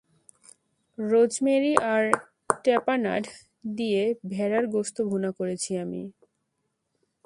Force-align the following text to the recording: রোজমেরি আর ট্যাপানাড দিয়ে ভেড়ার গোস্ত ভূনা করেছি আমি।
রোজমেরি 0.97 1.73
আর 1.93 2.03
ট্যাপানাড 2.63 3.23
দিয়ে 3.77 4.01
ভেড়ার 4.29 4.63
গোস্ত 4.67 4.97
ভূনা 5.09 5.29
করেছি 5.31 5.71
আমি। 5.83 6.01